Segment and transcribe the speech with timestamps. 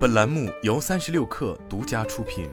[0.00, 2.48] 本栏目由三十六氪独家出品。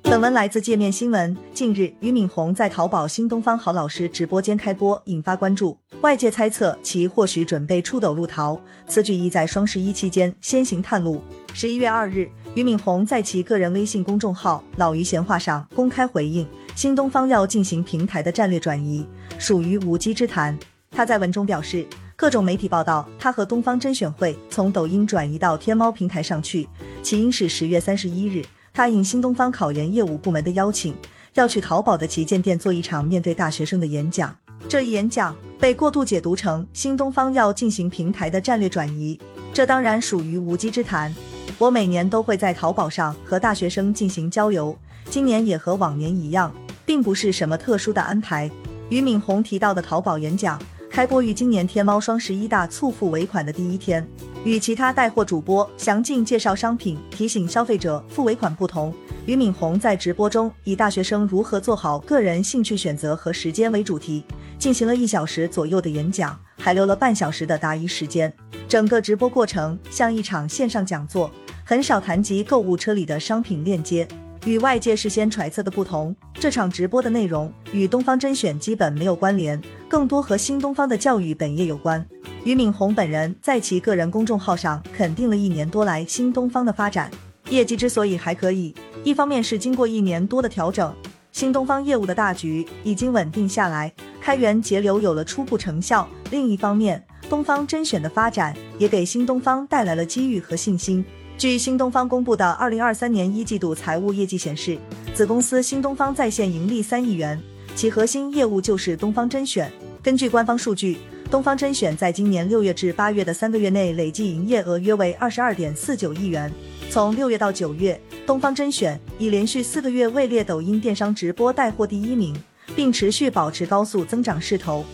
[0.00, 1.36] 本文来自界面新闻。
[1.52, 5.76] 近日，俞敏洪在淘宝新东方好老师直播间开播，引发关注。
[6.00, 11.20] 外界猜测其或许准备出走入淘，此举意在双十一期间先行探路。
[11.52, 19.06] 十一月二日，俞敏洪在其个人微信公众号“老俞闲话”上公开回应，新东方要进行平台的战略转移，
[19.38, 20.58] 属于无稽之谈。
[20.90, 21.86] 他在文中表示，
[22.16, 26.68] 各种媒体报道他和东方甄选会从抖音转移到天猫平台上去，
[27.02, 28.44] 起因是十月三十一日。
[28.72, 30.94] 他应新东方考研业务部门的邀请，
[31.34, 34.34] 要去淘宝的旗舰店做一场面对大学生的演讲。
[34.68, 39.18] 这一演讲被过度解读成新东方要进行平台的战略转移，
[39.52, 41.12] 这当然属于无稽之谈。
[41.58, 44.76] 我每年都会在淘宝上和大学生进行交流，
[45.10, 46.54] 今年也和往年一样，
[46.86, 48.50] 并不是什么特殊的安排。
[48.88, 50.60] 俞敏洪提到的淘宝演讲。
[50.92, 54.06] 开播于今年天猫双十一大促付尾款的第一天，
[54.44, 58.92] 与其他带货主播详尽介绍商品、提醒消费者付尾款不同，
[59.24, 64.22] 俞敏洪在直播中以大学生如何做好个人兴趣选择和时间为主题，
[64.58, 68.30] 进行了一小时左右的演讲，还留了半小时的答疑时间。
[68.68, 71.30] 整个直播过程像一场线上讲座，
[71.64, 74.06] 很少谈及购物车里的商品链接。
[74.44, 82.04] 与外界事先揣测的不同，这场直播的内容与东方甄选基本没有关联，更多和新东方的教育本业有关。
[82.44, 87.08] 俞敏洪本人在其个人公众号上肯定了一年多来新东方的发展，
[87.50, 90.92] 业绩之所以还可以，一方面是经过一年多的调整，
[91.30, 101.04] 新东方业务的大局已经稳定下来，开源节流有了初步成效；另一方面，东方甄选的发展也给新东方带来了机遇和信心。
[101.42, 104.78] 据新东方公布的二零二三年一季度财务业绩显示，
[105.12, 107.36] 子公司新东方在线盈利三亿元，
[107.74, 109.68] 其核心业务就是东方甄选。
[110.00, 110.98] 根据官方数据，
[111.32, 116.48] 东方甄选在今年六月至八月的三个月内累计营业额约为二十二点四九亿元。
[116.88, 122.40] 从六月到九月，东方甄选已连续四个月位列抖音电商直播带货第一名，
[122.76, 124.84] 并持续保持高速增长势头。